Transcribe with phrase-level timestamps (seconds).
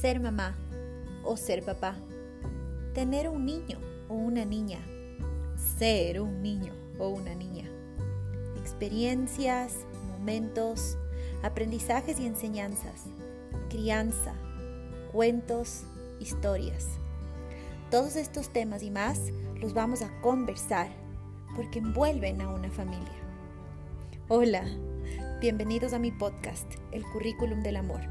[0.00, 0.54] ser mamá
[1.24, 1.96] o ser papá,
[2.94, 4.78] tener un niño o una niña,
[5.76, 7.64] ser un niño o una niña,
[8.56, 9.74] experiencias,
[10.12, 10.96] momentos,
[11.42, 13.06] aprendizajes y enseñanzas,
[13.70, 14.34] crianza,
[15.10, 15.82] cuentos,
[16.20, 16.86] historias.
[17.90, 20.90] Todos estos temas y más los vamos a conversar
[21.56, 23.18] porque envuelven a una familia.
[24.28, 24.64] Hola,
[25.40, 28.02] bienvenidos a mi podcast, El Currículum del Amor.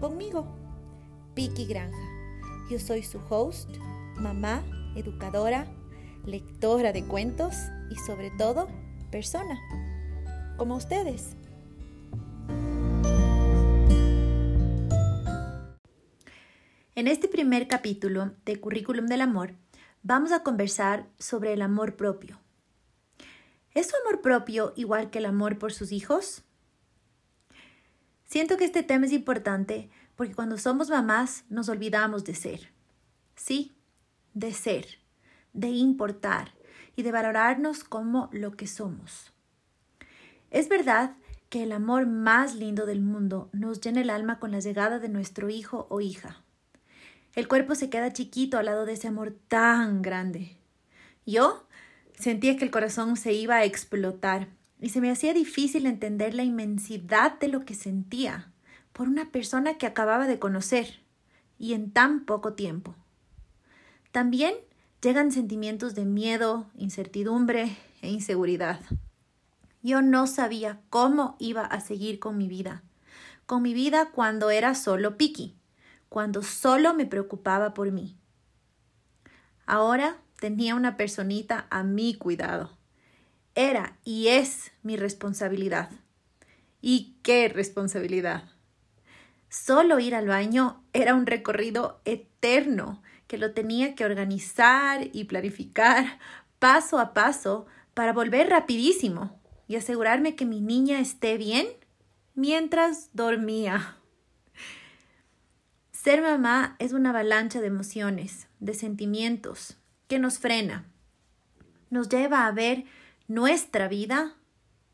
[0.00, 0.59] Conmigo,
[1.34, 1.98] Vicky Granja.
[2.70, 3.70] Yo soy su host,
[4.16, 4.62] mamá,
[4.96, 5.66] educadora,
[6.24, 7.54] lectora de cuentos
[7.90, 8.68] y sobre todo,
[9.10, 9.58] persona,
[10.56, 11.36] como ustedes.
[16.94, 19.54] En este primer capítulo de Currículum del Amor,
[20.02, 22.40] vamos a conversar sobre el amor propio.
[23.72, 26.42] ¿Es su amor propio igual que el amor por sus hijos?
[28.26, 29.90] Siento que este tema es importante
[30.20, 32.74] porque cuando somos mamás nos olvidamos de ser.
[33.36, 33.74] Sí,
[34.34, 34.84] de ser,
[35.54, 36.52] de importar
[36.94, 39.32] y de valorarnos como lo que somos.
[40.50, 41.16] Es verdad
[41.48, 45.08] que el amor más lindo del mundo nos llena el alma con la llegada de
[45.08, 46.42] nuestro hijo o hija.
[47.34, 50.58] El cuerpo se queda chiquito al lado de ese amor tan grande.
[51.24, 51.66] Yo
[52.18, 54.48] sentía que el corazón se iba a explotar
[54.82, 58.52] y se me hacía difícil entender la inmensidad de lo que sentía
[58.92, 61.00] por una persona que acababa de conocer
[61.58, 62.94] y en tan poco tiempo.
[64.12, 64.54] También
[65.02, 68.80] llegan sentimientos de miedo, incertidumbre e inseguridad.
[69.82, 72.82] Yo no sabía cómo iba a seguir con mi vida,
[73.46, 75.56] con mi vida cuando era solo Piki,
[76.08, 78.16] cuando solo me preocupaba por mí.
[79.66, 82.76] Ahora tenía una personita a mi cuidado.
[83.54, 85.90] Era y es mi responsabilidad.
[86.80, 88.44] ¿Y qué responsabilidad?
[89.50, 96.20] Solo ir al baño era un recorrido eterno que lo tenía que organizar y planificar
[96.60, 101.66] paso a paso para volver rapidísimo y asegurarme que mi niña esté bien
[102.34, 103.96] mientras dormía.
[105.90, 110.86] Ser mamá es una avalancha de emociones, de sentimientos, que nos frena,
[111.90, 112.84] nos lleva a ver
[113.26, 114.36] nuestra vida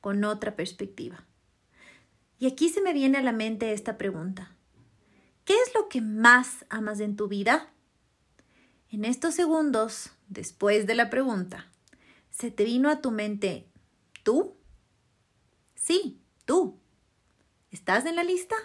[0.00, 1.24] con otra perspectiva.
[2.38, 4.56] Y aquí se me viene a la mente esta pregunta.
[5.44, 7.72] ¿Qué es lo que más amas en tu vida?
[8.90, 11.70] En estos segundos, después de la pregunta,
[12.30, 13.68] ¿se te vino a tu mente
[14.22, 14.56] tú?
[15.74, 16.78] Sí, tú.
[17.70, 18.56] ¿Estás en la lista?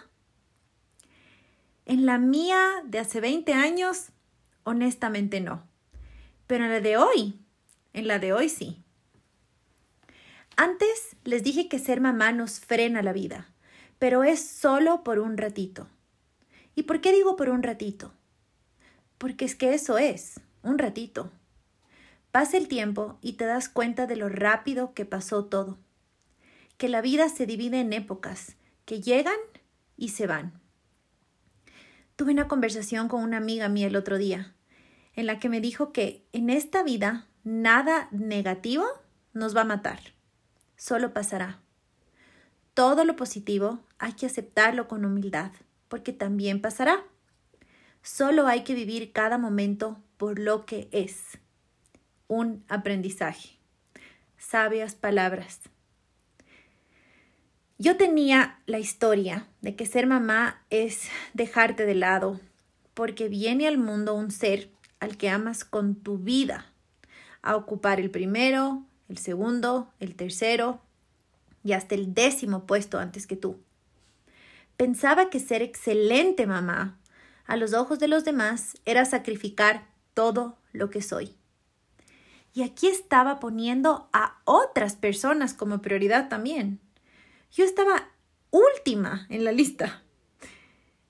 [1.86, 4.10] En la mía de hace 20 años,
[4.64, 5.68] honestamente no.
[6.48, 7.40] Pero en la de hoy,
[7.94, 8.84] en la de hoy sí.
[10.56, 13.52] Antes les dije que ser mamá nos frena la vida,
[14.00, 15.88] pero es solo por un ratito.
[16.74, 18.14] ¿Y por qué digo por un ratito?
[19.18, 21.30] Porque es que eso es, un ratito.
[22.32, 25.78] Pasa el tiempo y te das cuenta de lo rápido que pasó todo.
[26.78, 28.56] Que la vida se divide en épocas,
[28.86, 29.36] que llegan
[29.98, 30.54] y se van.
[32.16, 34.54] Tuve una conversación con una amiga mía el otro día,
[35.16, 38.86] en la que me dijo que en esta vida nada negativo
[39.34, 40.00] nos va a matar,
[40.78, 41.60] solo pasará.
[42.74, 45.52] Todo lo positivo hay que aceptarlo con humildad,
[45.90, 47.04] porque también pasará.
[48.02, 51.38] Solo hay que vivir cada momento por lo que es.
[52.28, 53.60] Un aprendizaje.
[54.38, 55.60] Sabias palabras.
[57.78, 62.40] Yo tenía la historia de que ser mamá es dejarte de lado,
[62.94, 66.74] porque viene al mundo un ser al que amas con tu vida,
[67.42, 70.82] a ocupar el primero, el segundo, el tercero,
[71.64, 73.60] y hasta el décimo puesto antes que tú.
[74.80, 77.02] Pensaba que ser excelente mamá
[77.46, 81.36] a los ojos de los demás era sacrificar todo lo que soy.
[82.54, 86.80] Y aquí estaba poniendo a otras personas como prioridad también.
[87.52, 88.08] Yo estaba
[88.52, 90.02] última en la lista.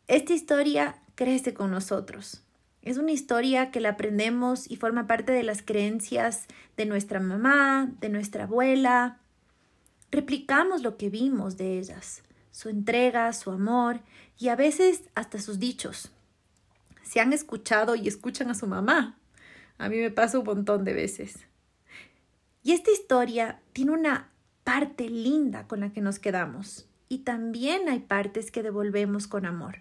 [0.07, 2.41] Esta historia crece con nosotros.
[2.81, 7.91] Es una historia que la aprendemos y forma parte de las creencias de nuestra mamá,
[7.99, 9.19] de nuestra abuela,
[10.09, 14.01] replicamos lo que vimos de ellas, su entrega, su amor
[14.37, 16.11] y a veces hasta sus dichos.
[17.03, 19.17] Se han escuchado y escuchan a su mamá.
[19.77, 21.47] A mí me pasa un montón de veces.
[22.63, 24.29] Y esta historia tiene una
[24.63, 29.79] parte linda con la que nos quedamos y también hay partes que devolvemos con amor.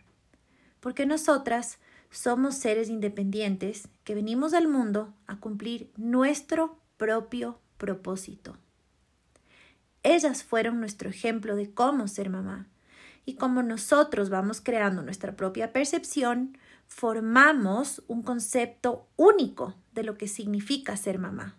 [0.80, 1.78] Porque nosotras
[2.10, 8.56] somos seres independientes que venimos al mundo a cumplir nuestro propio propósito.
[10.02, 12.68] Ellas fueron nuestro ejemplo de cómo ser mamá.
[13.24, 16.56] y como nosotros vamos creando nuestra propia percepción,
[16.86, 21.58] formamos un concepto único de lo que significa ser mamá.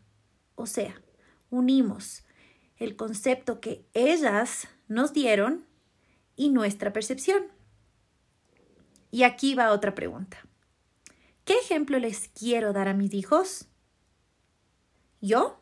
[0.55, 0.99] O sea,
[1.51, 2.23] unimos
[2.77, 5.65] el concepto que ellas nos dieron
[6.35, 7.43] y nuestra percepción.
[9.11, 10.39] Y aquí va otra pregunta.
[11.45, 13.67] ¿Qué ejemplo les quiero dar a mis hijos?
[15.21, 15.61] ¿Yo?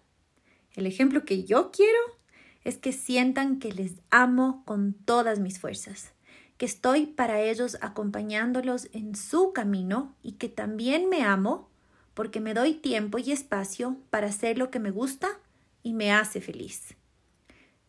[0.71, 2.16] El ejemplo que yo quiero
[2.67, 6.11] es que sientan que les amo con todas mis fuerzas,
[6.57, 11.69] que estoy para ellos acompañándolos en su camino y que también me amo
[12.13, 15.29] porque me doy tiempo y espacio para hacer lo que me gusta
[15.81, 16.95] y me hace feliz.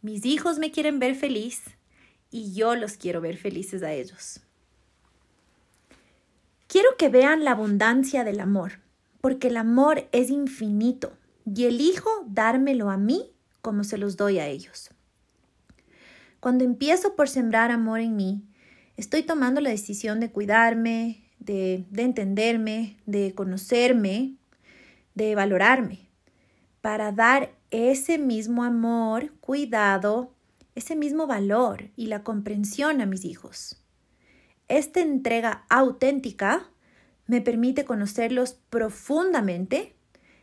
[0.01, 1.63] Mis hijos me quieren ver feliz
[2.31, 4.43] y yo los quiero ver felices a ellos.
[6.69, 8.79] Quiero que vean la abundancia del amor,
[9.21, 11.15] porque el amor es infinito
[11.45, 13.33] y elijo dármelo a mí
[13.63, 14.91] como se los doy a ellos.
[16.41, 18.45] Cuando empiezo por sembrar amor en mí,
[18.97, 24.35] estoy tomando la decisión de cuidarme, de, de entenderme, de conocerme,
[25.15, 26.09] de valorarme,
[26.81, 30.33] para dar ese mismo amor, cuidado,
[30.75, 33.83] ese mismo valor y la comprensión a mis hijos.
[34.69, 36.71] Esta entrega auténtica
[37.27, 39.95] me permite conocerlos profundamente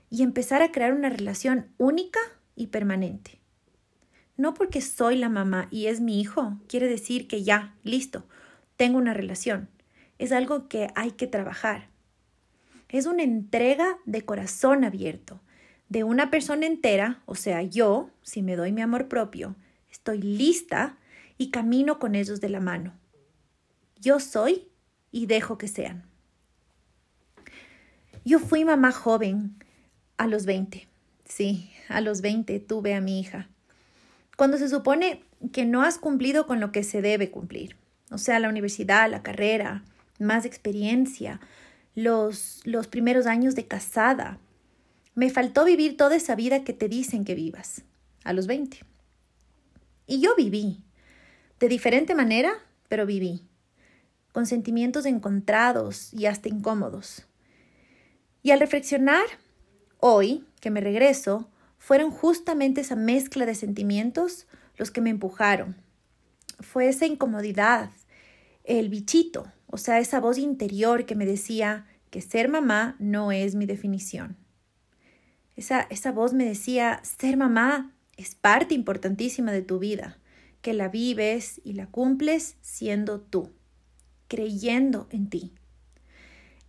[0.10, 2.20] y empezar a crear una relación única
[2.56, 3.40] y permanente.
[4.38, 8.26] No porque soy la mamá y es mi hijo, quiere decir que ya, listo,
[8.76, 9.70] tengo una relación.
[10.18, 11.90] Es algo que hay que trabajar.
[12.90, 15.42] Es una entrega de corazón abierto,
[15.90, 19.56] de una persona entera, o sea, yo, si me doy mi amor propio,
[19.92, 20.98] estoy lista
[21.38, 22.94] y camino con ellos de la mano.
[24.00, 24.68] Yo soy
[25.12, 26.04] y dejo que sean.
[28.24, 29.56] Yo fui mamá joven
[30.18, 30.88] a los 20.
[31.26, 33.50] Sí, a los 20 tuve a mi hija.
[34.38, 35.24] Cuando se supone
[35.54, 37.78] que no has cumplido con lo que se debe cumplir,
[38.12, 39.84] o sea, la universidad, la carrera,
[40.20, 41.40] más experiencia,
[41.96, 44.40] los, los primeros años de casada.
[45.16, 47.84] Me faltó vivir toda esa vida que te dicen que vivas,
[48.24, 48.80] a los 20.
[50.08, 50.84] Y yo viví,
[51.60, 52.54] de diferente manera,
[52.90, 53.42] pero viví,
[54.32, 57.26] con sentimientos encontrados y hasta incómodos.
[58.44, 59.26] Y al reflexionar,
[60.00, 61.50] hoy que me regreso,
[61.86, 65.76] fueron justamente esa mezcla de sentimientos los que me empujaron.
[66.60, 67.92] Fue esa incomodidad,
[68.64, 73.54] el bichito, o sea, esa voz interior que me decía que ser mamá no es
[73.54, 74.36] mi definición.
[75.56, 80.18] Esa, esa voz me decía, ser mamá es parte importantísima de tu vida,
[80.64, 83.52] que la vives y la cumples siendo tú,
[84.28, 85.54] creyendo en ti.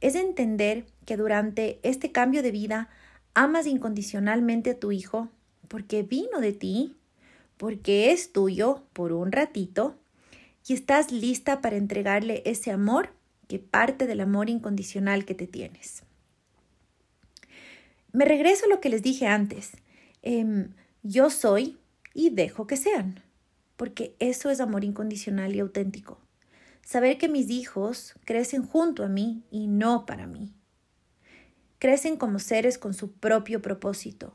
[0.02, 2.90] Es entender que durante este cambio de vida
[3.36, 5.28] amas incondicionalmente a tu hijo
[5.68, 6.96] porque vino de ti,
[7.58, 9.94] porque es tuyo por un ratito
[10.66, 13.10] y estás lista para entregarle ese amor
[13.46, 16.02] que parte del amor incondicional que te tienes.
[18.12, 19.72] Me regreso a lo que les dije antes.
[20.22, 20.70] Em,
[21.02, 21.76] yo soy
[22.14, 23.22] y dejo que sean,
[23.76, 26.18] porque eso es amor incondicional y auténtico.
[26.82, 30.54] Saber que mis hijos crecen junto a mí y no para mí.
[31.78, 34.34] Crecen como seres con su propio propósito.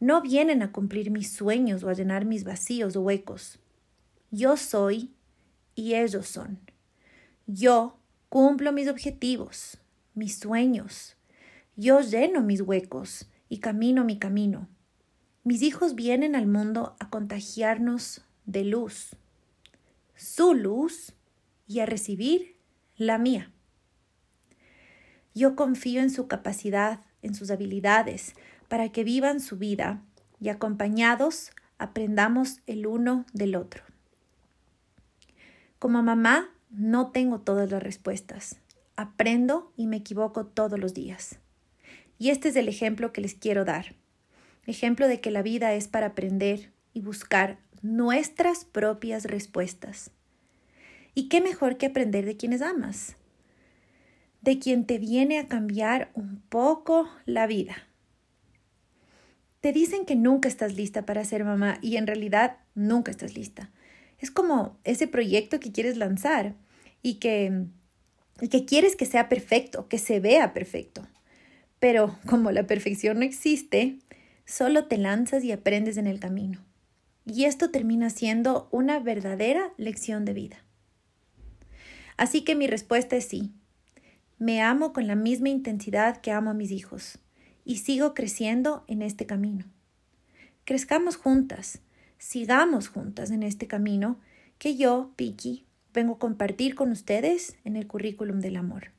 [0.00, 3.58] No vienen a cumplir mis sueños o a llenar mis vacíos o huecos.
[4.30, 5.12] Yo soy
[5.74, 6.58] y ellos son.
[7.46, 7.98] Yo
[8.28, 9.78] cumplo mis objetivos,
[10.14, 11.16] mis sueños.
[11.76, 14.68] Yo lleno mis huecos y camino mi camino.
[15.44, 19.16] Mis hijos vienen al mundo a contagiarnos de luz,
[20.14, 21.12] su luz
[21.66, 22.56] y a recibir
[22.96, 23.52] la mía.
[25.38, 28.34] Yo confío en su capacidad, en sus habilidades,
[28.66, 30.02] para que vivan su vida
[30.40, 33.84] y acompañados aprendamos el uno del otro.
[35.78, 38.58] Como mamá, no tengo todas las respuestas.
[38.96, 41.38] Aprendo y me equivoco todos los días.
[42.18, 43.94] Y este es el ejemplo que les quiero dar.
[44.66, 50.10] Ejemplo de que la vida es para aprender y buscar nuestras propias respuestas.
[51.14, 53.14] ¿Y qué mejor que aprender de quienes amas?
[54.40, 57.76] De quien te viene a cambiar un poco la vida.
[59.60, 63.70] Te dicen que nunca estás lista para ser mamá y en realidad nunca estás lista.
[64.18, 66.54] Es como ese proyecto que quieres lanzar
[67.02, 67.66] y que,
[68.40, 71.06] y que quieres que sea perfecto, que se vea perfecto.
[71.80, 73.98] Pero como la perfección no existe,
[74.44, 76.64] solo te lanzas y aprendes en el camino.
[77.24, 80.64] Y esto termina siendo una verdadera lección de vida.
[82.16, 83.52] Así que mi respuesta es sí.
[84.38, 87.18] Me amo con la misma intensidad que amo a mis hijos
[87.64, 89.64] y sigo creciendo en este camino.
[90.64, 91.80] Crezcamos juntas,
[92.18, 94.20] sigamos juntas en este camino
[94.58, 98.97] que yo, Piki, vengo a compartir con ustedes en el currículum del amor.